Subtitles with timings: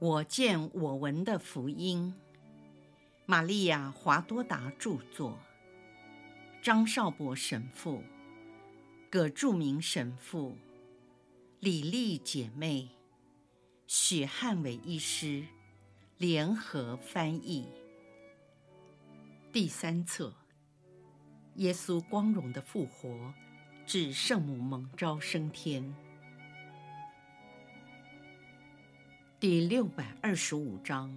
[0.00, 2.14] 我见我闻的福音，
[3.26, 5.38] 玛利亚·华多达著作，
[6.62, 8.02] 张少博神父、
[9.10, 10.56] 葛著名神父、
[11.58, 12.88] 李丽姐妹、
[13.86, 15.44] 许汉伟医师。
[16.16, 17.66] 联合翻译。
[19.50, 20.34] 第三册：
[21.54, 23.32] 耶稣光荣的复活
[23.86, 25.94] 至圣母蒙召升天。
[29.40, 31.10] 第六百二十五章，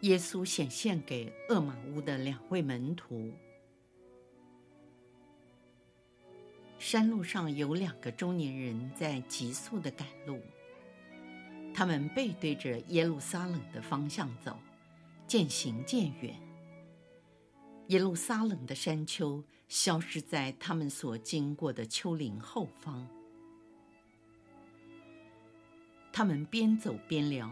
[0.00, 3.30] 耶稣显现给厄玛乌的两位门徒。
[6.80, 10.40] 山路上有两个中年人在急速地赶路，
[11.72, 14.58] 他们背对着耶路撒冷的方向走，
[15.28, 16.34] 渐行渐远。
[17.86, 23.06] 耶路撒冷的山丘消失在他们所经过的丘陵后方。
[26.20, 27.50] 他们边走边聊，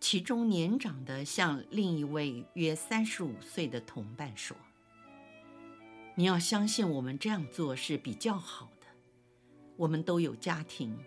[0.00, 4.56] 其中年长的向另一位约三十五岁的同伴说
[6.16, 8.88] ：“你要相信我们这样做是比较好的。
[9.76, 10.98] 我们都有家庭，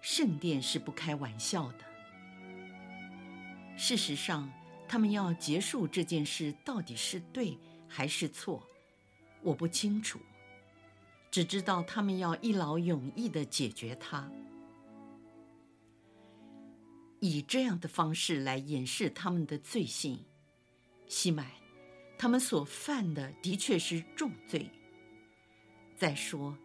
[0.00, 1.84] 圣殿是不开玩笑的。
[3.76, 4.50] 事实上，
[4.88, 8.68] 他们要结束这件事到底是对还是错，
[9.40, 10.18] 我不清楚，
[11.30, 14.28] 只知道他们要一劳永逸地解决它。”
[17.22, 20.24] 以这样的方式来掩饰他们的罪行，
[21.06, 21.46] 西满，
[22.18, 24.68] 他们所犯的的确是重罪。
[25.96, 26.58] 再说，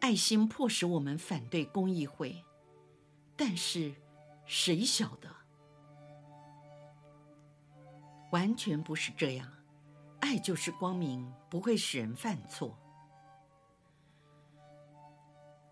[0.00, 2.44] 爱心迫使我们反对公益会，
[3.34, 3.94] 但是
[4.44, 5.34] 谁晓得？
[8.30, 9.50] 完全不是这样，
[10.20, 12.78] 爱就是光明，不会使人犯错。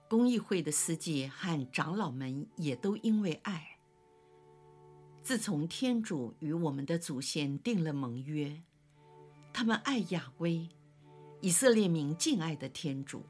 [0.09, 3.72] 公益会的司祭和长老们也都因为爱。
[5.22, 8.60] 自从天主与我们的祖先订了盟约，
[9.53, 10.69] 他们爱雅威，
[11.41, 13.25] 以色列民敬爱的天主，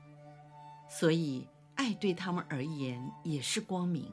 [0.88, 4.10] 所以爱对他们而言也是光明，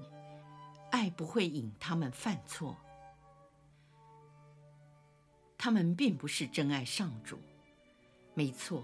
[0.91, 2.75] 爱不会引他们犯错。
[5.57, 7.39] 他们并不是真爱上主，
[8.33, 8.83] 没错，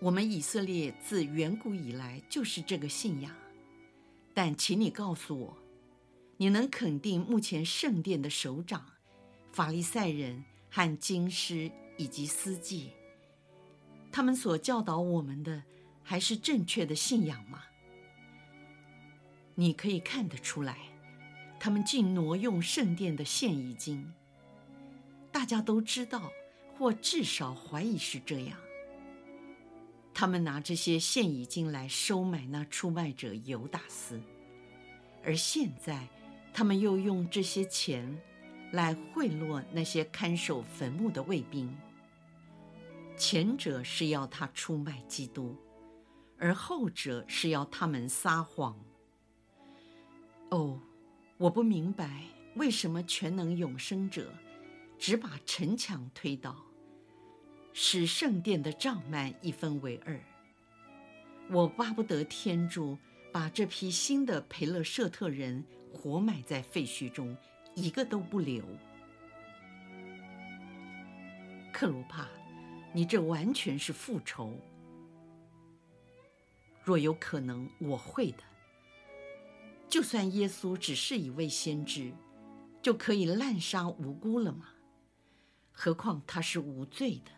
[0.00, 3.32] 我们以色列自远古以来就是这个信仰，
[4.34, 5.63] 但请你告诉我。
[6.36, 8.84] 你能肯定目前圣殿的首长、
[9.52, 12.90] 法利赛人和经师以及司祭，
[14.10, 15.62] 他们所教导我们的
[16.02, 17.62] 还是正确的信仰吗？
[19.54, 20.76] 你可以看得出来，
[21.60, 24.12] 他们竟挪用圣殿的献仪金。
[25.30, 26.32] 大家都知道，
[26.76, 28.58] 或至少怀疑是这样。
[30.12, 34.20] 他们拿这些献仪金来收买那出卖者犹达斯，
[35.22, 36.08] 而现在。
[36.54, 38.16] 他们又用这些钱
[38.70, 41.76] 来贿赂那些看守坟墓的卫兵。
[43.16, 45.56] 前者是要他出卖基督，
[46.38, 48.78] 而后者是要他们撒谎。
[50.50, 50.80] 哦，
[51.38, 52.22] 我不明白
[52.54, 54.32] 为什么全能永生者
[54.96, 56.56] 只把城墙推倒，
[57.72, 60.20] 使圣殿的帐幔一分为二。
[61.50, 62.96] 我巴不得天主
[63.32, 65.64] 把这批新的培勒舍特人。
[65.94, 67.36] 活埋在废墟中，
[67.74, 68.62] 一个都不留。
[71.72, 72.26] 克鲁帕，
[72.92, 74.52] 你这完全是复仇。
[76.82, 78.42] 若有可能，我会的。
[79.88, 82.12] 就算耶稣只是一位先知，
[82.82, 84.70] 就可以滥杀无辜了吗？
[85.72, 87.30] 何况他是无罪的。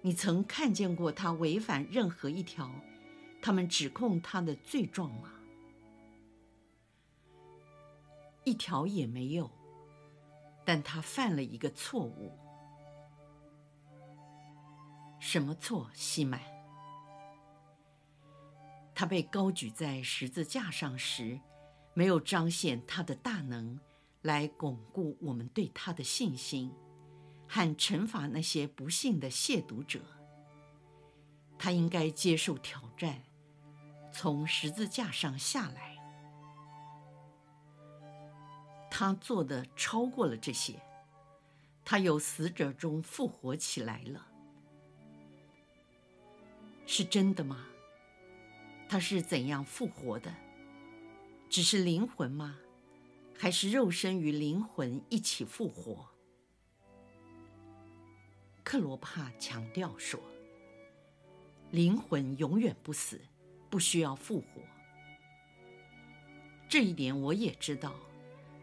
[0.00, 2.70] 你曾看见过他违反任何一条
[3.40, 5.32] 他们指控他的罪状吗？
[8.44, 9.50] 一条也没有，
[10.64, 12.36] 但他犯了一个错误。
[15.20, 16.40] 什么错，西满？
[18.94, 21.40] 他被高举在十字架上时，
[21.94, 23.78] 没有彰显他的大能，
[24.22, 26.72] 来巩固我们对他的信心，
[27.48, 30.00] 和惩罚那些不幸的亵渎者。
[31.58, 33.22] 他应该接受挑战，
[34.12, 35.91] 从十字架上下来。
[38.94, 40.78] 他做的超过了这些，
[41.82, 44.26] 他由死者中复活起来了，
[46.84, 47.64] 是真的吗？
[48.90, 50.30] 他是怎样复活的？
[51.48, 52.58] 只是灵魂吗？
[53.34, 56.06] 还是肉身与灵魂一起复活？
[58.62, 60.20] 克罗帕强调说
[61.72, 63.18] ：“灵魂永远不死，
[63.70, 64.60] 不需要复活。”
[66.68, 67.94] 这一点我也知道。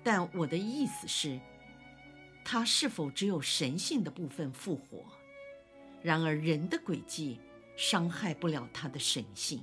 [0.03, 1.39] 但我的意思是，
[2.43, 5.03] 他是否只有神性的部分复活？
[6.01, 7.39] 然而人的诡计
[7.75, 9.61] 伤害不了他的神性。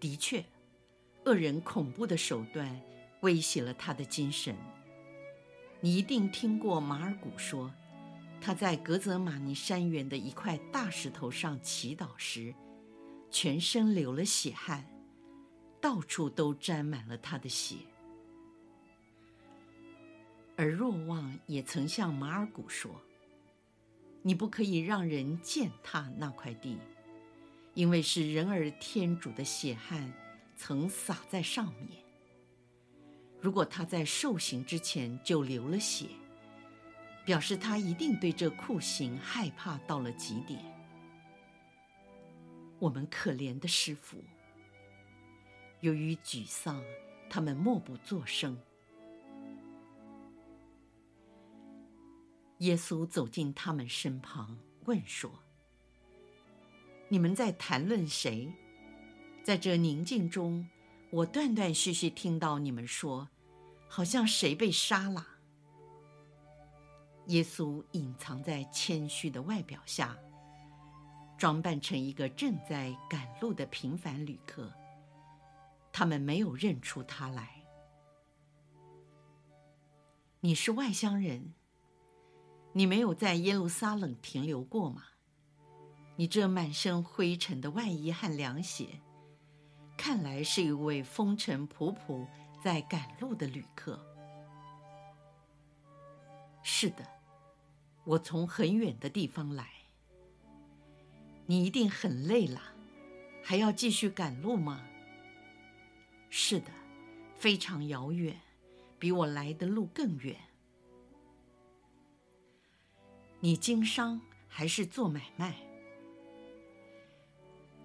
[0.00, 0.44] 的确，
[1.24, 2.80] 恶人恐怖的手段
[3.20, 4.56] 威胁了他的精神。
[5.80, 7.72] 你一定听过马尔古说，
[8.40, 12.54] 他在格泽玛尼山园的一块大石头上祈祷时，
[13.30, 14.84] 全身流了血汗，
[15.80, 17.76] 到处都沾满了他的血。
[20.60, 22.90] 而若望也曾向马尔谷说
[24.20, 26.76] ：“你不可以让人践踏那块地。”
[27.72, 30.12] 因为是人儿天主的血汗
[30.54, 32.04] 曾洒在上面。
[33.40, 36.08] 如果他在受刑之前就流了血，
[37.24, 40.60] 表示他一定对这酷刑害怕到了极点。
[42.78, 44.22] 我们可怜的师傅，
[45.80, 46.84] 由于沮丧，
[47.30, 48.58] 他们默不作声。
[52.60, 55.30] 耶稣走进他们身旁，问说。
[57.08, 58.52] 你们在谈论谁？
[59.42, 60.68] 在这宁静中，
[61.10, 63.28] 我断断续续听到你们说，
[63.88, 65.26] 好像谁被杀了。
[67.28, 70.18] 耶稣隐藏在谦虚的外表下，
[71.38, 74.70] 装扮成一个正在赶路的平凡旅客。
[75.90, 77.64] 他们没有认出他来。
[80.40, 81.54] 你是外乡人，
[82.72, 85.04] 你没有在耶路撒冷停留过吗？
[86.16, 89.00] 你这满身灰尘的外衣和凉鞋，
[89.96, 92.26] 看来是一位风尘仆仆
[92.62, 93.98] 在赶路的旅客。
[96.62, 97.04] 是的，
[98.04, 99.68] 我从很远的地方来。
[101.46, 102.60] 你一定很累了，
[103.42, 104.84] 还要继续赶路吗？
[106.28, 106.70] 是的，
[107.34, 108.38] 非常遥远，
[108.98, 110.36] 比我来的路更远。
[113.42, 115.54] 你经商还是做买卖？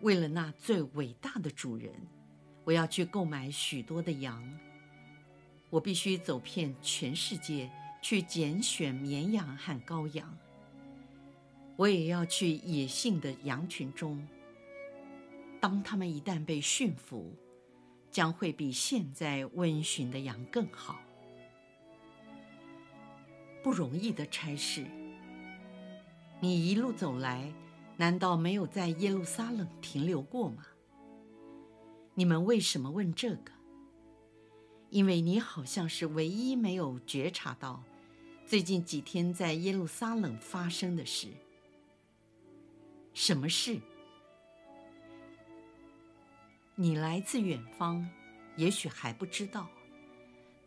[0.01, 1.93] 为了那最伟大的主人，
[2.65, 4.43] 我要去购买许多的羊。
[5.69, 7.71] 我必须走遍全世界
[8.01, 10.37] 去拣选绵羊和羔羊。
[11.77, 14.27] 我也要去野性的羊群中。
[15.61, 17.33] 当他们一旦被驯服，
[18.11, 20.99] 将会比现在温驯的羊更好。
[23.63, 24.85] 不容易的差事。
[26.39, 27.53] 你一路走来。
[27.97, 30.65] 难道没有在耶路撒冷停留过吗？
[32.13, 33.53] 你们为什么问这个？
[34.89, 37.81] 因为你好像是唯一没有觉察到
[38.45, 41.29] 最近几天在耶路撒冷发生的事。
[43.13, 43.79] 什么事？
[46.75, 48.05] 你来自远方，
[48.57, 49.69] 也许还不知道，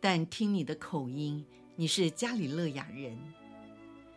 [0.01, 1.45] 但听你的口音，
[1.75, 3.15] 你是加里勒亚人，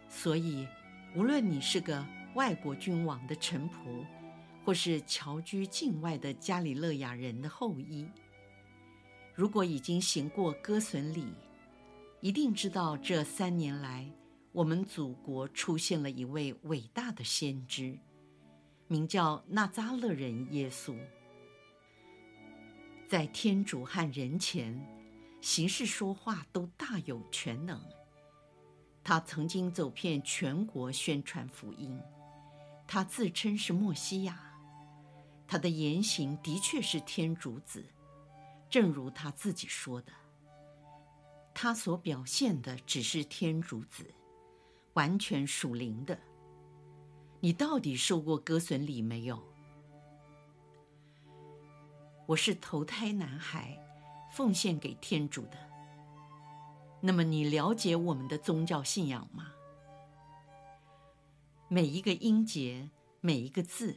[0.08, 0.66] 所以
[1.14, 2.05] 无论你是个。
[2.35, 4.06] 外国君王的臣仆，
[4.64, 8.09] 或是侨居境外的加里勒亚人的后裔，
[9.35, 11.26] 如果已经行过割损礼，
[12.23, 14.11] 一定知道这三年来
[14.50, 17.99] 我们祖国出现了一位伟大的先知，
[18.88, 20.97] 名叫纳扎勒人耶稣，
[23.07, 24.75] 在天主和人前，
[25.42, 27.78] 行事说话都大有全能。
[29.04, 32.00] 他曾经走遍全国宣传福音。
[32.87, 34.54] 他自称是默西亚，
[35.47, 37.85] 他的言行的确是天主子，
[38.68, 40.12] 正如他自己说的。
[41.54, 44.14] 他所表现的只是天主子，
[44.94, 46.18] 完全属灵的。
[47.40, 49.42] 你到底受过割损礼没有？
[52.26, 53.78] 我是投胎男孩，
[54.32, 55.72] 奉献给天主的。
[57.04, 59.52] 那么你了解我们的宗教信仰吗？
[61.68, 62.88] 每一个音节，
[63.21, 63.97] 每一个字，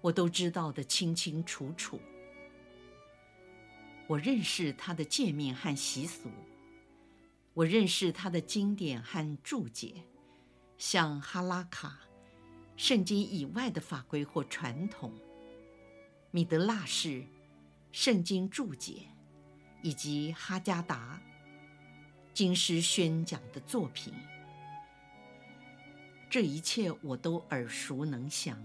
[0.00, 1.98] 我都知道得清清楚楚。
[4.06, 6.30] 我认识他的诫命和习俗，
[7.52, 10.04] 我认识他的经典和注解，
[10.78, 11.98] 像哈拉卡、
[12.76, 15.12] 圣经以外的法规或传统、
[16.30, 17.26] 米德纳士、
[17.90, 19.08] 圣经注解，
[19.82, 21.20] 以及哈加达、
[22.36, 24.12] 经师宣讲的作品。
[26.28, 28.62] 这一切我都耳熟能详，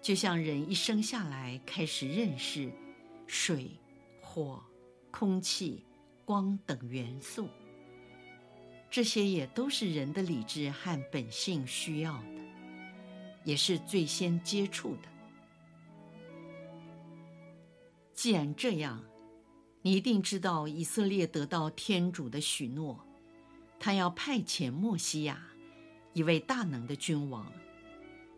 [0.00, 2.72] 就像人一生下来开始认识
[3.28, 3.70] 水、
[4.20, 4.60] 火、
[5.12, 5.84] 空气、
[6.24, 7.48] 光等元素，
[8.90, 12.40] 这些也都是人的理智和本性需要的，
[13.44, 15.08] 也是最先接触的。
[18.12, 19.00] 既然这样，
[19.84, 23.04] 你一定知道，以色列得到天主的许诺，
[23.80, 25.42] 他要派遣墨西亚，
[26.12, 27.52] 一位大能的君王，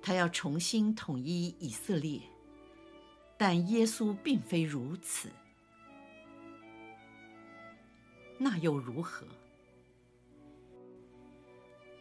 [0.00, 2.22] 他要重新统一以色列。
[3.36, 5.28] 但耶稣并非如此，
[8.38, 9.26] 那又如何？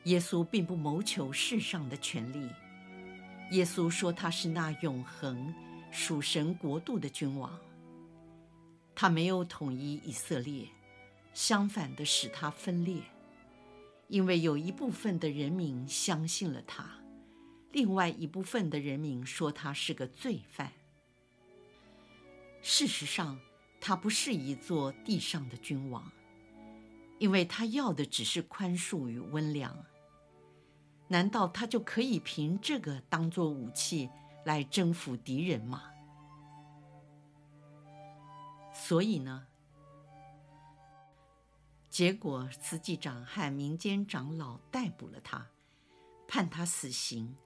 [0.06, 2.50] 耶稣并不谋求世上的权力。
[3.52, 5.54] 耶稣说他是那永恒
[5.92, 7.60] 属神国度的君王。
[8.96, 10.68] 他没有统一以色列，
[11.34, 13.02] 相反的使他分裂，
[14.08, 16.90] 因为有一部分的人民相信了他，
[17.72, 20.72] 另外一部分的人民说他是个罪犯。
[22.62, 23.40] 事实上，
[23.82, 26.10] 他不是一座地上的君王，
[27.20, 29.76] 因为他要的只是宽恕与温良。
[31.10, 34.10] 难道他就可以凭这个当做武器
[34.46, 35.93] 来征服敌人吗？
[38.86, 39.48] 所以呢，
[41.90, 45.48] 结果慈济长和民间长老逮捕了他，
[46.28, 47.38] 判他死刑，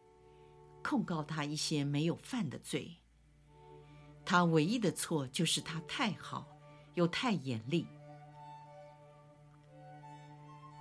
[0.84, 2.98] 控告他一些没有犯的罪。
[4.26, 6.48] 他唯一的错就是他太好，
[6.96, 7.88] 又太严厉。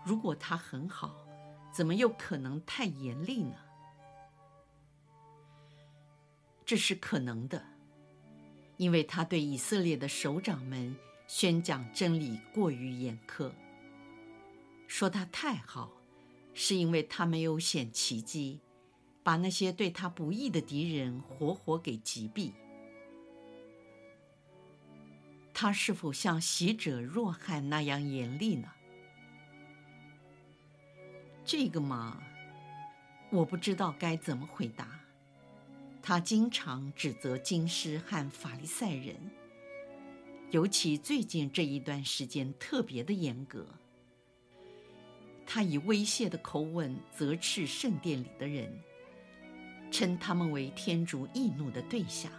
[0.07, 1.15] 如果他很好，
[1.71, 3.59] 怎么又可能太严厉呢？
[6.65, 7.76] 这是可能的。
[8.77, 10.95] 因为他对以色列的首长们
[11.27, 13.51] 宣讲真理过于严苛，
[14.87, 15.91] 说他太好，
[16.55, 18.61] 是因为他没有显奇迹，
[19.23, 22.53] 把那些对他不义的敌人活活给击毙。
[25.53, 28.69] 他是否像洗者若翰那样严厉呢？
[31.47, 32.23] 这个嘛，
[33.31, 34.87] 我不知道该怎么回答。
[36.09, 39.17] 他经常指责经师和法利赛人，
[40.53, 43.67] 尤其最近这一段时间特别的严格。
[45.45, 48.73] 他以威胁的口吻责斥圣殿里的人，
[49.91, 52.31] 称他们为天主易怒的对象。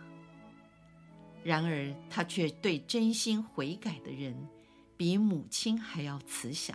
[1.44, 4.34] 然而，他却对真心悔改的人，
[4.96, 6.74] 比母亲还要慈祥，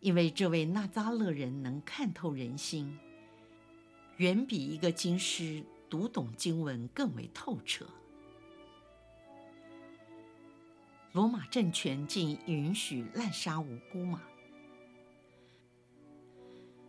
[0.00, 2.94] 因为这位纳扎勒人能看透人心。
[4.18, 7.86] 远比一个经师读懂经文更为透彻。
[11.12, 14.22] 罗马政权竟允许滥杀无辜吗？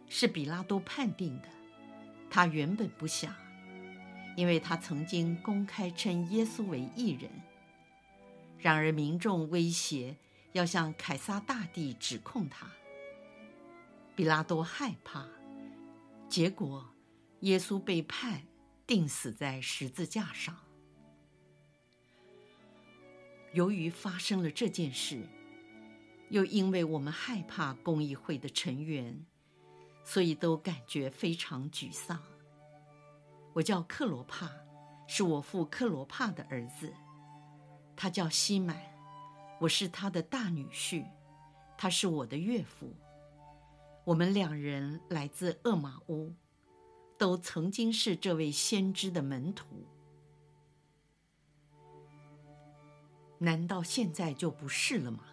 [0.08, 1.50] 是比拉多判定的。
[2.30, 3.36] 他原本不想，
[4.38, 7.30] 因为他曾经公开称耶稣为异人。
[8.60, 10.16] 然而民众威胁
[10.54, 12.72] 要向凯撒大帝指控他，
[14.16, 15.28] 比拉多害怕，
[16.30, 16.93] 结果。
[17.44, 18.42] 耶稣被判
[18.88, 20.58] 钉死在十字架上。
[23.52, 25.28] 由于发生了这件事，
[26.30, 29.26] 又因为我们害怕公议会的成员，
[30.06, 32.18] 所以都感觉非常沮丧。
[33.52, 34.50] 我叫克罗帕，
[35.06, 36.94] 是我父克罗帕的儿子。
[37.94, 38.82] 他叫西满，
[39.60, 41.06] 我是他的大女婿，
[41.78, 42.96] 他是我的岳父。
[44.06, 46.34] 我们两人来自厄马乌。
[47.18, 49.86] 都曾经是这位先知的门徒，
[53.38, 55.24] 难道现在就不是了吗？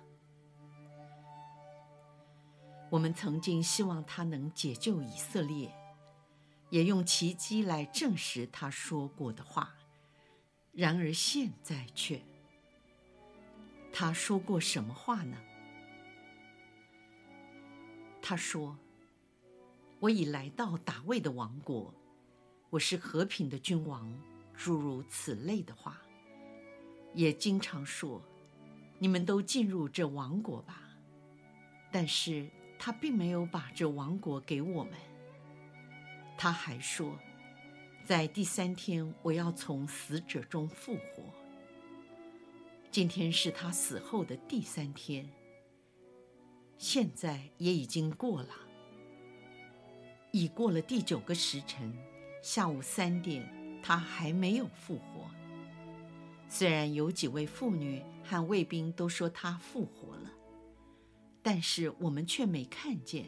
[2.91, 5.73] 我们曾经希望他能解救以色列，
[6.71, 9.75] 也用奇迹来证实他说过的话。
[10.73, 12.21] 然而现在却，
[13.93, 15.37] 他说过什么话呢？
[18.21, 18.77] 他说。
[20.01, 21.93] 我已来到大卫的王国，
[22.71, 24.11] 我是和平的君王，
[24.55, 26.01] 诸如此类的话，
[27.13, 28.23] 也经常说，
[28.99, 30.81] 你们都进入这王国吧。
[31.93, 34.95] 但是他并没有把这王国给我们。
[36.39, 37.15] 他还说，
[38.03, 41.25] 在第三天我要从死者中复活。
[42.91, 45.29] 今天是他死后的第三天，
[46.79, 48.70] 现在也已经过了。
[50.33, 51.93] 已过了第九个时辰，
[52.41, 53.45] 下午三点，
[53.83, 55.29] 他还没有复活。
[56.49, 60.31] 虽然有几位妇女和卫兵都说他复活了，
[61.43, 63.27] 但是我们却没看见。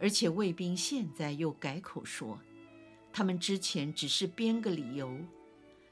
[0.00, 2.40] 而且卫兵现在又改口说，
[3.12, 5.16] 他们之前只是编个理由，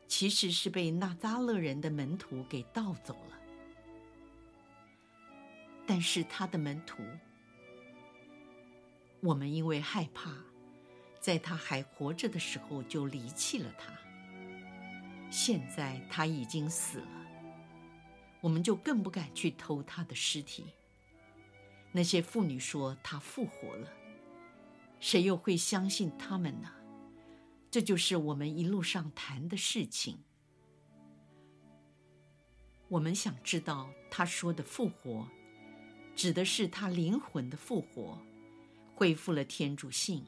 [0.09, 3.39] 其实是被纳扎勒人的门徒给盗走了。
[5.87, 7.05] 但是他的门徒。
[9.25, 10.33] 我们因为害怕，
[11.21, 13.95] 在他还活着的时候就离弃了他。
[15.31, 17.27] 现在他已经死了，
[18.41, 20.67] 我们就更不敢去偷他的尸体。
[21.93, 23.89] 那些妇女说他复活了，
[24.99, 26.73] 谁又会相信他们呢？
[27.71, 30.19] 这就是我们一路上谈的事情。
[32.89, 35.29] 我们想知道他说的复活，
[36.17, 38.19] 指的是他灵魂的复活，
[39.03, 40.25] 恢复了天主性，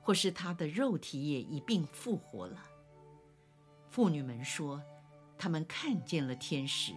[0.00, 2.64] 或是他的肉体也一并复活了。
[3.90, 4.82] 妇女们说，
[5.36, 6.94] 他们看见了天使，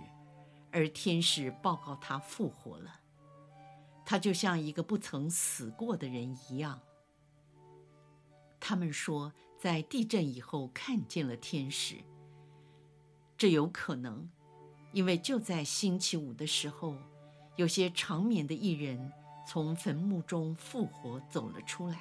[0.71, 3.01] 而天使报告他复活了，
[4.05, 6.79] 他就像一个不曾死过的人一样。
[8.57, 11.97] 他们说，在地震以后看见了天使，
[13.37, 14.29] 这有可能，
[14.93, 16.95] 因为就在星期五的时候，
[17.57, 19.11] 有些长眠的艺人
[19.45, 21.99] 从坟墓中复活走了出来。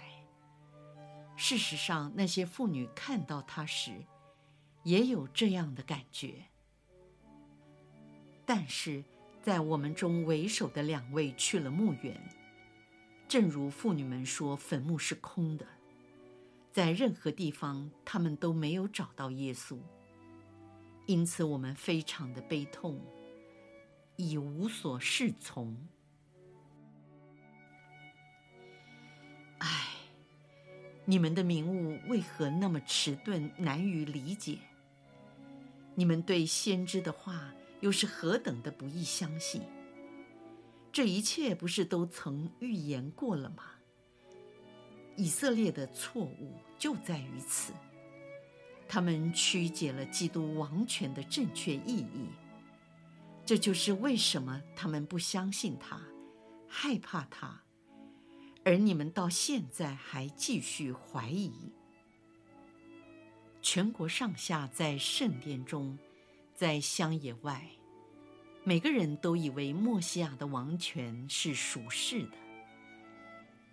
[1.37, 4.05] 事实上，那些妇女看到他时，
[4.85, 6.45] 也有这样的感觉。
[8.45, 9.03] 但是
[9.43, 12.21] 在我们中为首的两位去了墓园，
[13.27, 15.67] 正如妇女们说，坟墓是空的。
[16.71, 19.79] 在任何地方，他们都没有找到耶稣，
[21.07, 23.01] 因此我们非常的悲痛，
[24.17, 25.77] 已无所适从。
[29.63, 29.87] 唉，
[31.05, 34.59] 你们的明悟为何那么迟钝，难于理解？
[35.95, 39.63] 你们对先知的话又是何等的不易相信？
[40.91, 43.63] 这一切不是都曾预言过了吗？
[45.17, 47.73] 以色列的错误就在于此，
[48.89, 52.27] 他们曲解了基督王权的正确意义。
[53.47, 56.01] 这就是为什么他们不相信他，
[56.67, 57.62] 害怕他，
[58.65, 61.53] 而你们到现在还继续怀疑。
[63.61, 65.99] 全国上下在圣殿中，
[66.55, 67.65] 在乡野外，
[68.65, 72.37] 每个人都以为默西亚的王权是属世的。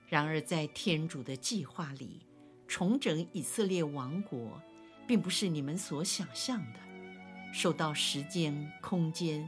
[0.08, 2.26] 然而，在天主的计划里，
[2.68, 4.60] 重整以色列王国，
[5.08, 6.80] 并不是你们所想象的，
[7.54, 9.48] 受到时间、空间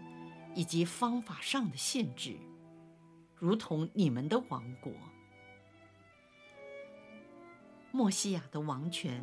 [0.54, 2.38] 以及方法上的限制，
[3.36, 4.94] 如同你们的王国。
[7.94, 9.22] 默西亚的王权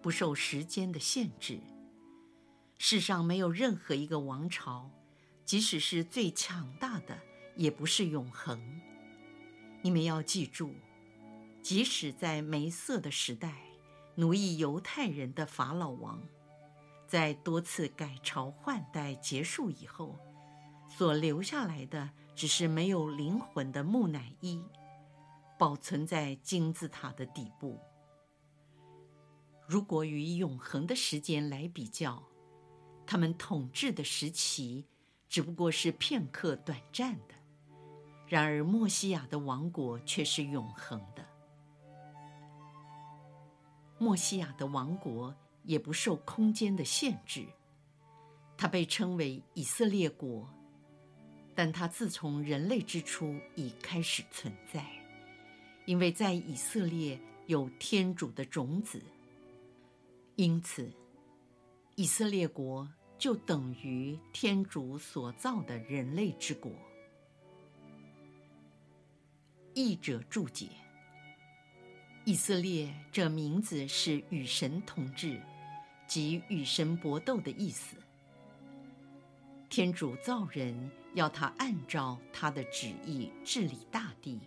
[0.00, 1.60] 不受时间的限制，
[2.78, 4.90] 世上没有任何一个王朝，
[5.44, 7.18] 即使是最强大的，
[7.54, 8.80] 也不是永恒。
[9.82, 10.72] 你们要记住，
[11.60, 13.54] 即使在梅瑟的时代，
[14.14, 16.22] 奴役犹太人的法老王，
[17.06, 20.16] 在多次改朝换代结束以后，
[20.88, 24.64] 所留下来的只是没有灵魂的木乃伊，
[25.58, 27.78] 保存在金字塔的底部。
[29.68, 32.22] 如果与永恒的时间来比较，
[33.06, 34.86] 他们统治的时期
[35.28, 37.34] 只不过是片刻短暂的。
[38.26, 41.22] 然而，默西亚的王国却是永恒的。
[43.98, 47.46] 默西亚的王国也不受空间的限制，
[48.56, 50.48] 它被称为以色列国，
[51.54, 54.82] 但它自从人类之初已开始存在，
[55.84, 59.02] 因为在以色列有天主的种子，
[60.38, 60.88] 因此，
[61.96, 66.70] 以色列国就等于天主所造的人类之国。
[69.74, 70.68] 译者注解：
[72.24, 75.42] 以色列这名字是与神同治，
[76.06, 77.96] 即与神搏斗的意思。
[79.68, 84.38] 天主造人，要他按照他的旨意治理大地，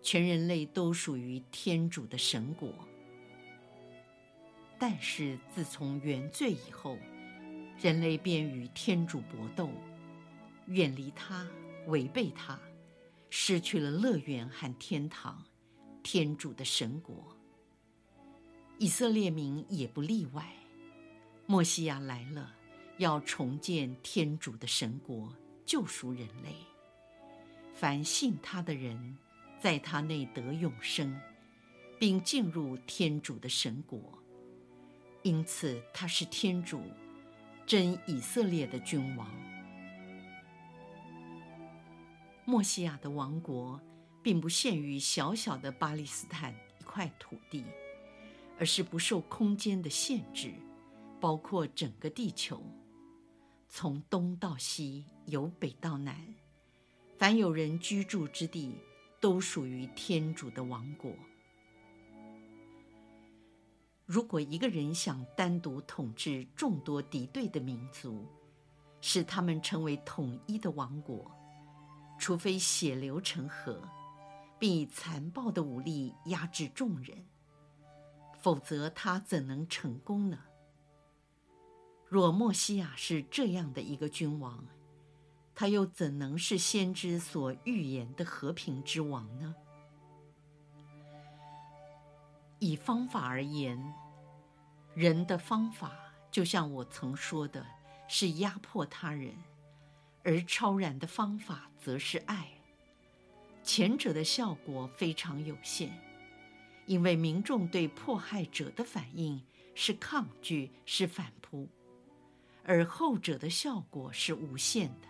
[0.00, 2.72] 全人类都属于天主的神国。
[4.86, 6.98] 但是自从原罪以后，
[7.80, 9.70] 人类便与天主搏斗，
[10.66, 11.48] 远离他，
[11.86, 12.60] 违背他。
[13.30, 15.42] 失去了乐园和天堂，
[16.02, 17.34] 天主的神国。
[18.78, 20.52] 以色列民也不例外。
[21.46, 22.54] 默西亚来了，
[22.98, 26.54] 要重建天主的神国，救赎人类。
[27.72, 29.16] 凡信他的人，
[29.58, 31.18] 在他内得永生，
[31.98, 34.22] 并进入天主的神国。
[35.24, 36.82] 因此，他是天主，
[37.64, 39.26] 真以色列的君王。
[42.44, 43.80] 默西亚的王国，
[44.22, 47.64] 并不限于小小的巴勒斯坦一块土地，
[48.58, 50.52] 而是不受空间的限制，
[51.18, 52.62] 包括整个地球，
[53.66, 56.34] 从东到西，由北到南，
[57.16, 58.76] 凡有人居住之地，
[59.20, 61.10] 都属于天主的王国。
[64.06, 68.26] 如果一个人想单独统治众多敌对的民族，
[69.00, 71.30] 使他们成为统一的王国，
[72.18, 73.80] 除非血流成河，
[74.58, 77.24] 并以残暴的武力压制众人，
[78.40, 80.38] 否则他怎能成功呢？
[82.06, 84.66] 若默西亚是这样的一个君王，
[85.54, 89.54] 他又怎能是先知所预言的和平之王呢？
[92.64, 93.78] 以方法而言，
[94.94, 95.92] 人的方法
[96.30, 97.66] 就像我曾说的，
[98.08, 99.34] 是压迫他人；
[100.22, 102.48] 而超然的方法则是爱。
[103.62, 105.90] 前者的效果非常有限，
[106.86, 109.42] 因为民众对迫害者的反应
[109.74, 111.66] 是抗拒，是反扑；
[112.64, 115.08] 而后者的效果是无限的。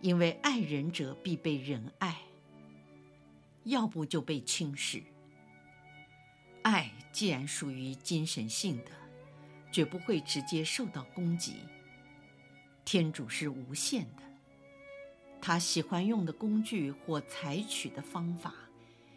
[0.00, 2.20] 因为爱人者必被人爱，
[3.62, 5.00] 要不就被轻视。
[6.62, 8.90] 爱既然属于精神性的，
[9.70, 11.56] 绝不会直接受到攻击。
[12.84, 14.22] 天主是无限的，
[15.40, 18.54] 他喜欢用的工具或采取的方法，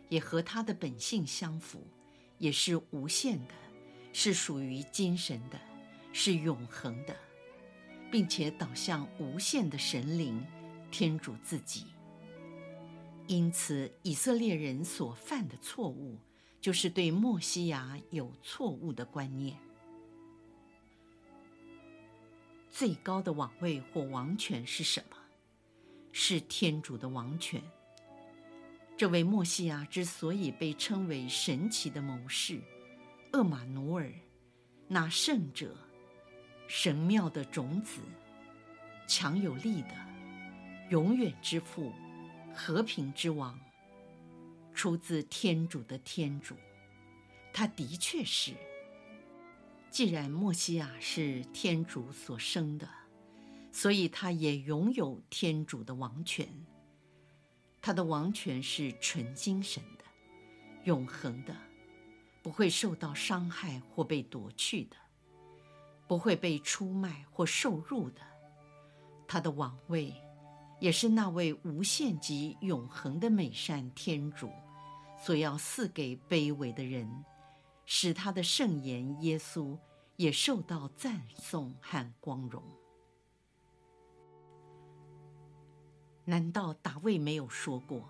[0.09, 1.85] 也和他的本性相符，
[2.37, 3.53] 也是无限的，
[4.13, 5.59] 是属于精神的，
[6.13, 7.15] 是永恒的，
[8.11, 10.45] 并且导向无限的神灵。
[10.91, 11.87] 天主自己，
[13.27, 16.17] 因此以色列人所犯的错误，
[16.65, 19.55] 就是对墨西亚有错误的观念。
[22.71, 25.15] 最高的王位或王权是什么？
[26.11, 27.61] 是天主的王权。
[28.97, 32.59] 这位墨西亚之所以被称为神奇的谋士，
[33.33, 34.11] 厄玛努尔，
[34.87, 35.77] 那圣者，
[36.67, 38.01] 神庙的种子，
[39.05, 39.89] 强有力的。
[40.89, 41.93] 永远之父，
[42.55, 43.55] 和平之王，
[44.75, 46.53] 出自天主的天主，
[47.53, 48.53] 他的确是。
[49.89, 52.87] 既然默西亚是天主所生的，
[53.71, 56.47] 所以他也拥有天主的王权。
[57.81, 60.03] 他的王权是纯精神的、
[60.83, 61.55] 永恒的，
[62.43, 64.97] 不会受到伤害或被夺去的，
[66.05, 68.21] 不会被出卖或受辱的。
[69.25, 70.13] 他的王位。
[70.81, 74.51] 也是那位无限极永恒的美善天主，
[75.25, 77.25] 所要赐给卑微的人，
[77.83, 79.75] 使他的圣言耶稣
[80.17, 82.61] 也受到赞颂和光荣。
[86.25, 88.07] 难道大卫没有说过，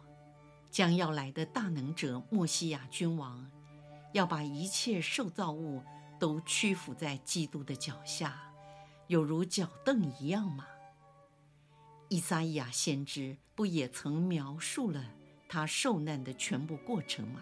[0.69, 3.49] 将要来的大能者默西亚君王，
[4.11, 5.81] 要把一切受造物
[6.19, 8.53] 都屈服在基督的脚下，
[9.07, 10.67] 有如脚凳一样吗？
[12.09, 15.01] 依撒亚先知不也曾描述了
[15.47, 17.41] 他受难的全部过程吗？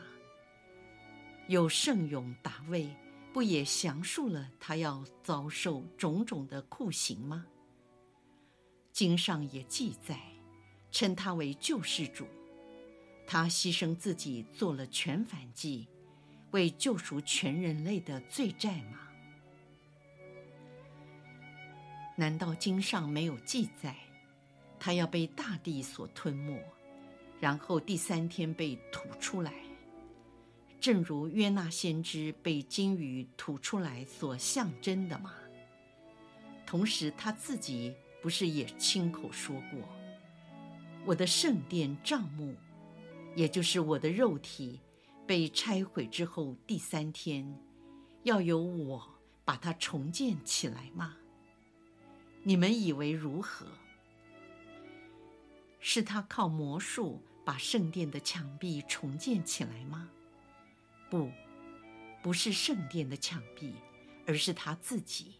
[1.47, 2.89] 有圣勇大卫
[3.33, 7.45] 不也详述了他要遭受种种的酷刑吗？
[8.91, 10.19] 经上也记载，
[10.91, 12.27] 称他为救世主，
[13.25, 15.87] 他牺牲自己做了全反祭，
[16.51, 18.99] 为救赎全人类的罪债吗？
[22.15, 23.95] 难道经上没有记载？
[24.79, 26.61] 他要被大地所吞没，
[27.43, 29.53] 然后第三天被吐出来，
[30.79, 35.33] 正如约纳先知被鲸鱼吐出来所象征的吗？
[36.65, 39.81] 同时他自己不是也亲口说过
[41.03, 42.55] ：“我的圣殿帐幕，
[43.35, 44.79] 也就是我的肉体，
[45.27, 47.45] 被拆毁之后第三天，
[48.23, 49.05] 要由我
[49.43, 51.17] 把它重建起来吗？
[52.41, 53.67] 你们以为如何？”
[55.85, 60.09] 是他靠魔术把圣殿的墙壁重建起来吗？
[61.09, 61.29] 不，
[62.21, 63.73] 不是圣殿的墙壁，
[64.25, 65.35] 而是他自己。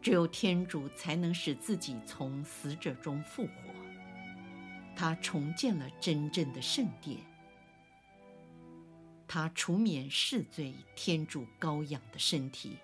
[0.00, 3.52] 只有天主才能使自己从死者中复活。
[4.96, 7.18] 他重建了真正的圣殿，
[9.26, 12.76] 他除免世罪天主羔羊的身体，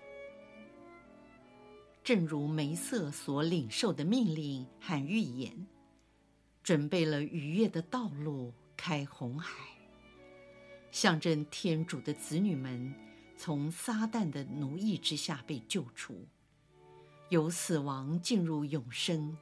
[2.03, 5.67] 正如梅瑟所领受的命令和预言。
[6.65, 9.53] 准备了愉悦的道路，开红海，
[10.89, 12.91] 象征天主的子女们
[13.37, 16.25] 从撒旦的奴役之下被救出，
[17.29, 19.37] 由死亡进入永生，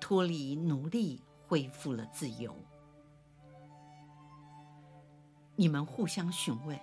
[0.00, 2.56] 脱离奴隶，恢复了自由。
[5.54, 6.80] 你们互相询问，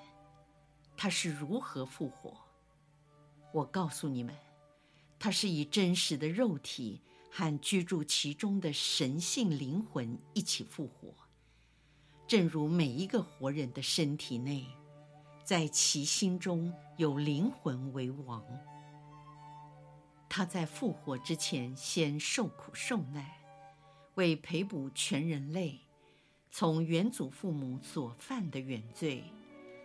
[0.96, 2.38] 他是如何复活？
[3.52, 4.36] 我告诉你们，
[5.18, 7.02] 他是以真实的肉体。
[7.30, 11.14] 和居住其中的神性灵魂一起复活，
[12.28, 14.66] 正如每一个活人的身体内，
[15.44, 18.44] 在其心中有灵魂为王。
[20.28, 23.26] 他在复活之前先受苦受难，
[24.16, 25.80] 为赔补全人类
[26.52, 29.24] 从远祖父母所犯的原罪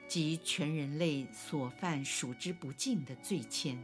[0.07, 3.79] 及全人类所犯数之不尽的罪愆。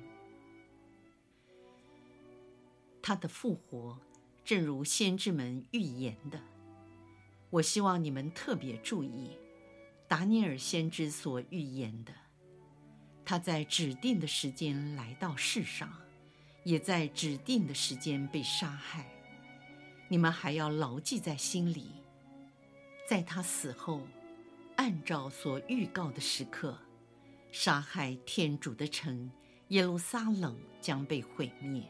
[3.03, 3.99] 他的复活，
[4.45, 6.41] 正如先知们预言的。
[7.51, 9.37] 我希望你们特别注意，
[10.07, 12.13] 达尼尔先知所预言的。
[13.25, 15.93] 他在指定的时间来到世上，
[16.65, 19.07] 也在指定的时间被杀害。
[20.09, 21.93] 你们还要牢记在心里，
[23.09, 24.01] 在他死后，
[24.77, 26.77] 按照所预告的时刻，
[27.53, 29.31] 杀害天主的城
[29.69, 31.85] 耶路撒冷将被毁灭。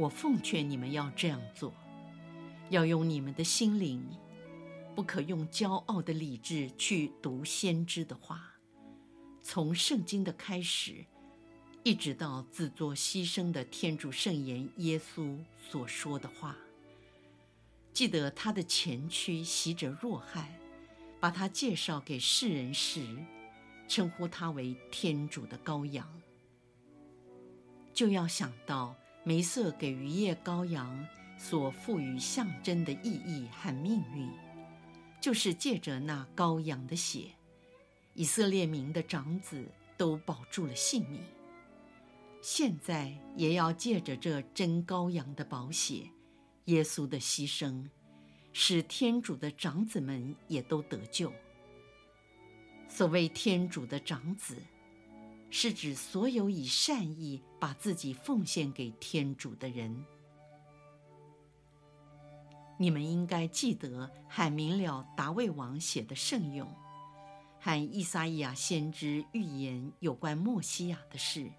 [0.00, 1.74] 我奉劝你们要这样做，
[2.70, 4.02] 要用你们的心灵，
[4.94, 8.54] 不可用骄傲的理智去读先知的话。
[9.42, 11.04] 从圣经的开始，
[11.82, 15.36] 一直到自作牺牲的天主圣言耶稣
[15.68, 16.56] 所说的话。
[17.92, 20.48] 记得他的前驱洗者若翰，
[21.20, 23.06] 把他介绍给世人时，
[23.86, 26.08] 称呼他为天主的羔羊，
[27.92, 28.96] 就要想到。
[29.22, 31.06] 梅瑟给逾越羔羊
[31.36, 34.30] 所赋予象征的意义和命运，
[35.20, 37.32] 就是借着那羔羊的血，
[38.14, 39.64] 以色列民的长子
[39.96, 41.22] 都保住了性命。
[42.40, 46.08] 现在也要借着这真羔羊的宝血，
[46.64, 47.86] 耶稣的牺牲，
[48.54, 51.30] 使天主的长子们也都得救。
[52.88, 54.56] 所谓天主的长子。
[55.50, 60.04] 是指所有以善意把自己奉献给天主的人。
[62.78, 66.66] 你们应该记得喊明了达味王写的圣咏，
[67.58, 71.50] 和伊撒伊亚先知预言有关默西亚的事，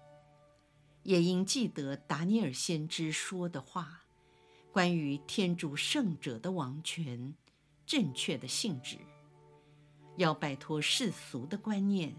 [1.04, 4.00] 也应记得达尼尔先知说的话，
[4.72, 7.32] 关于天主圣者的王权，
[7.86, 8.96] 正确的性质，
[10.16, 12.16] 要摆脱世俗的观念。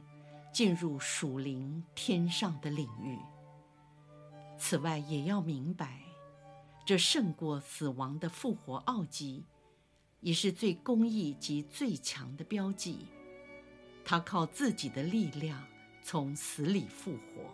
[0.54, 3.18] 进入属灵天上的领域。
[4.58, 6.00] 此外，也要明白，
[6.86, 9.44] 这胜过死亡的复活奥迹，
[10.22, 13.08] 也是最公义及最强的标记。
[14.06, 15.66] 他靠自己的力量
[16.02, 17.50] 从死里复活。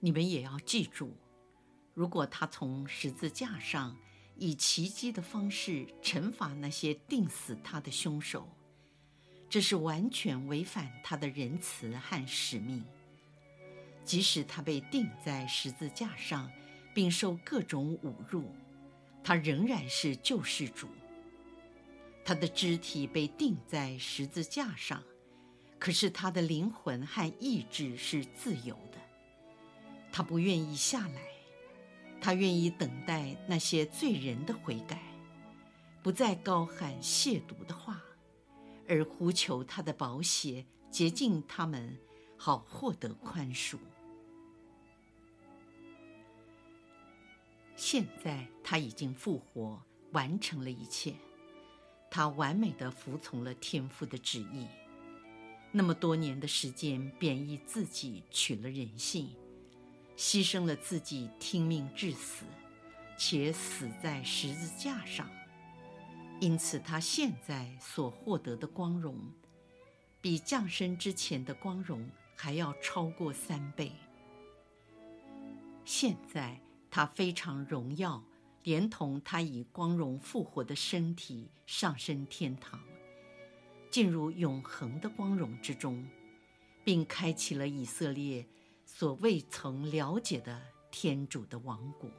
[0.00, 1.12] 你们也要记住，
[1.94, 3.96] 如果他从十字架上
[4.36, 8.48] 以奇迹的方式惩罚那些定死他的凶手。
[9.50, 12.84] 这是完全违反他的仁慈和使命。
[14.04, 16.50] 即使他被钉在十字架上，
[16.94, 18.54] 并受各种侮辱，
[19.24, 20.88] 他仍然是救世主。
[22.24, 25.02] 他的肢体被钉在十字架上，
[25.80, 28.98] 可是他的灵魂和意志是自由的。
[30.12, 31.22] 他不愿意下来，
[32.20, 35.00] 他愿意等待那些罪人的悔改，
[36.02, 38.00] 不再高喊亵渎的话。
[38.90, 41.96] 而呼求他的宝血洁净他们，
[42.36, 43.78] 好获得宽恕。
[47.76, 51.14] 现在他已经复活，完成了一切。
[52.10, 54.66] 他完美地服从了天父的旨意，
[55.70, 59.30] 那么多年的时间，贬义自己，取了人性，
[60.16, 62.44] 牺牲了自己，听命至死，
[63.16, 65.30] 且死在十字架上。
[66.40, 69.14] 因此，他现在所获得的光荣，
[70.22, 73.92] 比降生之前的光荣还要超过三倍。
[75.84, 76.58] 现在
[76.90, 78.24] 他非常荣耀，
[78.62, 82.80] 连同他以光荣复活的身体上升天堂，
[83.90, 86.08] 进入永恒的光荣之中，
[86.82, 88.46] 并开启了以色列
[88.86, 92.10] 所未曾了解的天主的王国。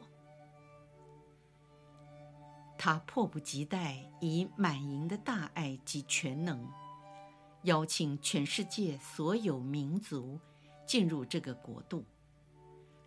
[2.83, 6.67] 他迫不及待以满盈的大爱及全能，
[7.61, 10.39] 邀请全世界所有民族
[10.87, 12.03] 进入这个国度，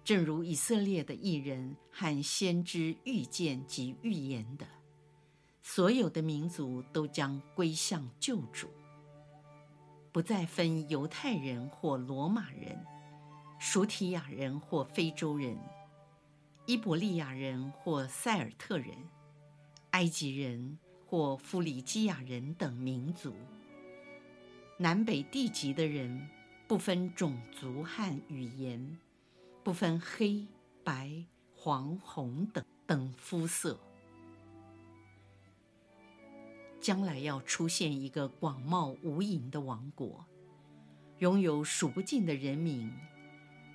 [0.05, 4.65] 正如以色列的艺人和先知预见及预言的，
[5.61, 8.69] 所有的民族都将归向救主，
[10.13, 12.81] 不再分犹太人或罗马人，
[13.59, 15.59] 属提亚人或非洲人，
[16.65, 18.97] 伊伯利亚人或塞尔特人。
[19.95, 20.77] 埃及人
[21.07, 23.33] 或弗里基亚人等民族，
[24.77, 26.29] 南北地级的人，
[26.67, 28.99] 不分种族和语言，
[29.63, 30.45] 不分黑
[30.83, 33.79] 白黄红等等肤色，
[36.81, 40.25] 将来要出现一个广袤无垠的王国，
[41.19, 42.93] 拥有数不尽的人民，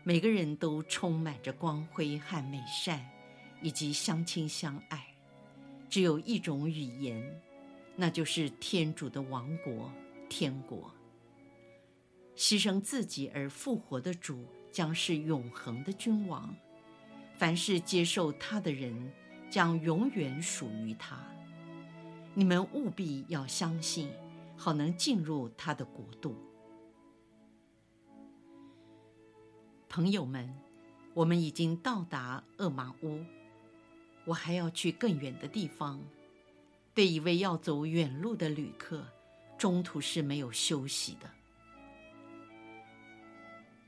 [0.04, 3.10] 每个人都充满着光辉和美善，
[3.62, 5.06] 以及相亲相爱。
[5.90, 7.42] 只有一种语言，
[7.96, 9.92] 那就是天主的王国——
[10.30, 10.92] 天国。
[12.36, 16.56] 牺牲自己而复活的主将是永恒的君王，
[17.36, 19.12] 凡是接受他的人
[19.50, 21.20] 将永远属于他。
[22.36, 24.10] 你们务必要相信，
[24.56, 26.36] 好能进入他的国度。
[29.90, 30.56] 朋友们，
[31.16, 33.20] 我们已经到达厄玛乌，
[34.30, 36.00] 我还要去更远的地方。
[36.94, 39.04] 对一位要走远路的旅客，
[39.58, 41.28] 中途是没有休息的。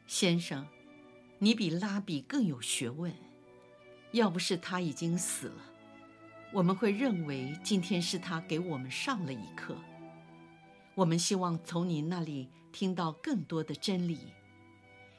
[0.07, 0.65] 先生，
[1.37, 3.13] 你比拉比更有学问。
[4.13, 5.63] 要不是他已经死了，
[6.51, 9.77] 我们会认为今天是他给我们上了一课。
[10.95, 14.17] 我们希望从你那里听到更多的真理。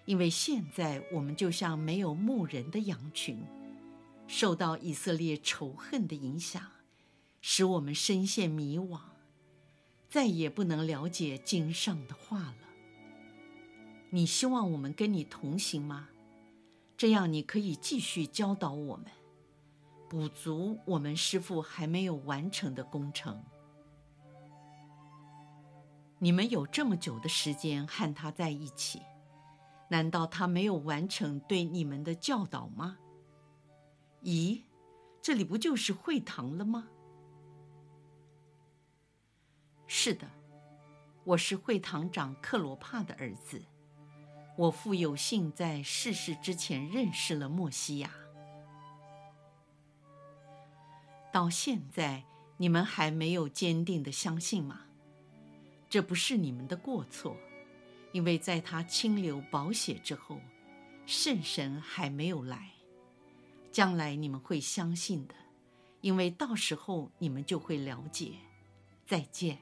[0.05, 3.41] 因为现在我们就像没有牧人的羊群，
[4.27, 6.63] 受到以色列仇恨的影响，
[7.41, 9.01] 使我们深陷迷惘，
[10.09, 12.55] 再也不能了解经上的话了。
[14.11, 16.09] 你希望我们跟你同行吗？
[16.97, 19.07] 这样你可以继续教导我们，
[20.09, 23.43] 补足我们师傅还没有完成的工程。
[26.19, 29.03] 你们有这么久的时间和他在一起。
[29.89, 32.97] 难道他没有完成对你们的教导吗？
[34.23, 34.63] 咦，
[35.21, 36.89] 这里不就是会堂了吗？
[39.87, 40.31] 是的，
[41.25, 43.63] 我是会堂长克罗帕的儿子。
[44.57, 48.11] 我父有幸在逝世之前认识了莫西亚。
[51.33, 52.25] 到现在，
[52.59, 54.83] 你们还没有坚定的相信吗？
[55.89, 57.37] 这不是你们的过错。
[58.13, 60.39] 因为在他清流宝血之后，
[61.07, 62.71] 圣神还没有来，
[63.73, 65.35] 将来你们会相信的，
[66.03, 68.35] 因为到时候你们就会了解。
[69.07, 69.59] 再见。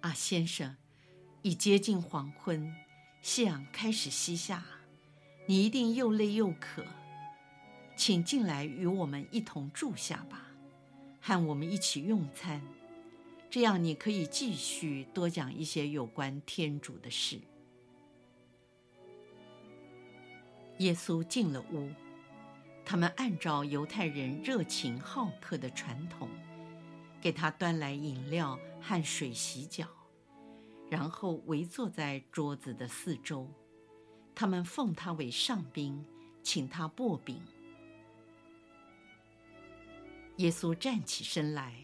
[0.00, 0.76] 啊，先生，
[1.42, 2.74] 已接近黄昏，
[3.22, 4.64] 夕阳开始西下，
[5.46, 6.84] 你一定又累又渴，
[7.96, 10.48] 请进来与我们一同住下吧，
[11.20, 12.60] 和我们一起用餐。
[13.48, 17.40] 这样，你可以继续多讲一些有关天主的事。
[20.78, 21.90] 耶稣进了屋，
[22.84, 26.28] 他们按照犹太人热情好客的传统，
[27.20, 29.86] 给他端来饮料和水洗脚，
[30.90, 33.50] 然后围坐在桌子的四周。
[34.34, 36.04] 他们奉他为上宾，
[36.42, 37.40] 请他擘饼。
[40.36, 41.74] 耶稣站起身来。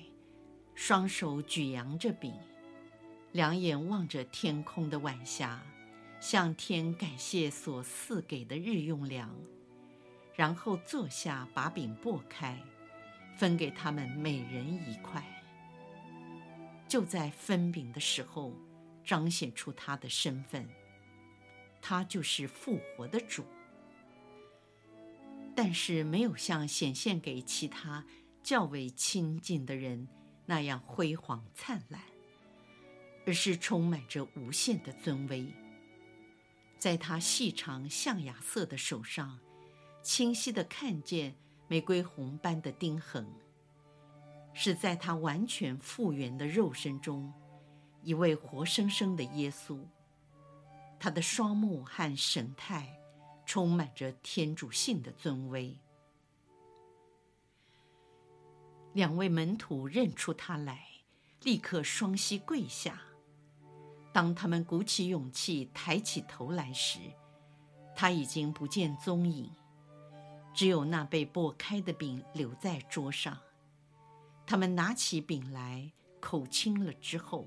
[0.74, 2.34] 双手举扬着饼，
[3.32, 5.62] 两眼望着天空的晚霞，
[6.22, 9.36] 向天感谢所赐给的日用粮，
[10.36, 12.56] 然后坐下，把饼拨开，
[13.36, 15.20] 分给他们每人一块。
[16.86, 18.54] 就在分饼的时候，
[19.04, 20.68] 彰显出他的身份，
[21.80, 23.44] 他就是复活的主。
[25.56, 28.06] 但是没有像显现给其他
[28.44, 30.06] 较为亲近的人。
[30.46, 32.00] 那样辉煌灿烂，
[33.26, 35.52] 而是充满着无限的尊威。
[36.82, 39.38] 在他细长象牙色的手上，
[40.02, 41.36] 清晰地看见
[41.68, 43.24] 玫瑰红般的钉痕，
[44.52, 47.32] 是在他完全复原的肉身中，
[48.02, 49.78] 一位活生生的耶稣。
[50.98, 52.98] 他的双目和神态，
[53.46, 55.78] 充满着天主性的尊威。
[58.92, 60.88] 两位门徒认出他来，
[61.44, 63.00] 立刻双膝跪下。
[64.12, 66.98] 当他们鼓起勇气抬起头来时，
[67.96, 69.50] 他已经不见踪影，
[70.52, 73.38] 只有那被剥开的饼留在桌上。
[74.46, 77.46] 他们拿起饼来，口亲了之后，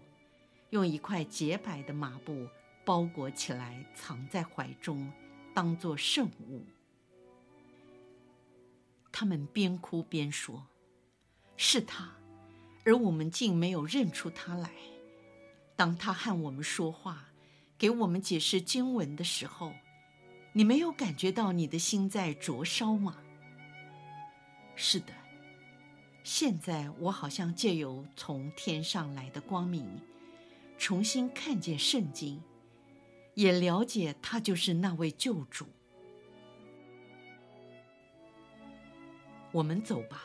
[0.71, 2.47] 用一块洁白的麻布
[2.83, 5.11] 包裹起来，藏在怀中，
[5.53, 6.65] 当作圣物。
[9.11, 10.65] 他们边哭边说。
[11.57, 12.11] 是他，
[12.83, 14.71] 而我们竟没有认出他来。
[15.75, 17.25] 当他和我们说话，
[17.77, 19.73] 给我们解释经文的时候，
[20.53, 23.17] 你没有感觉到你的心在灼烧吗？
[24.75, 25.13] 是的，
[26.23, 30.01] 现在我好像借由从天上来的光明，
[30.77, 32.41] 重新看见圣经，
[33.33, 35.65] 也了解他就是那位救主。
[39.51, 40.23] 我们走吧。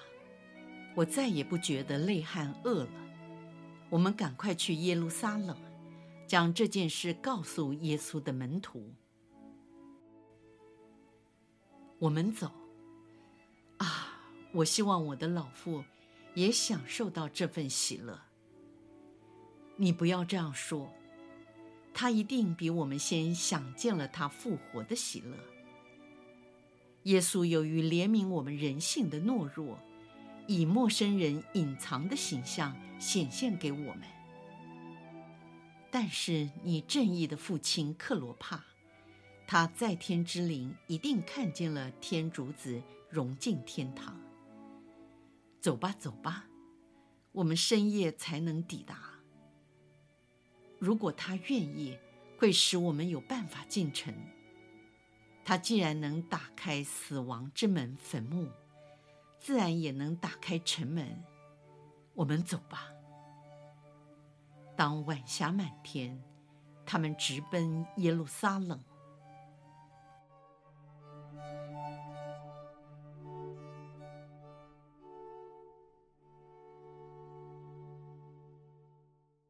[0.96, 2.99] 我再也不觉得累和饿了。
[3.90, 5.56] 我们赶快去耶路撒冷，
[6.26, 8.94] 将这件事告诉耶稣的门徒。
[11.98, 12.50] 我们走。
[13.78, 14.22] 啊，
[14.52, 15.82] 我希望我的老父
[16.34, 18.20] 也享受到这份喜乐。
[19.76, 20.92] 你不要这样说，
[21.92, 25.36] 他一定比我们先享见了他复活的喜乐。
[27.04, 29.78] 耶稣由于怜悯我们人性的懦弱，
[30.52, 34.02] 以陌生人隐藏的形象显现给我们。
[35.92, 38.64] 但是你正义的父亲克罗帕。
[39.46, 44.20] 他在天之灵一定看见了天主子融进天堂。
[45.60, 46.46] 走吧，走吧，
[47.30, 48.98] 我们深夜才能抵达。
[50.80, 51.96] 如果他愿意，
[52.36, 54.12] 会使我们有办法进城。
[55.44, 58.48] 他既然能打开死亡之门坟墓，
[59.40, 61.24] 自然也能打开城门。
[62.14, 62.92] 我们走吧。
[64.76, 66.22] 当晚霞满天，
[66.84, 68.78] 他们直奔耶路撒冷。